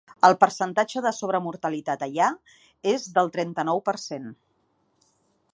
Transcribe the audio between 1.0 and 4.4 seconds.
de sobremortalitat allà és del trenta-nou per cent.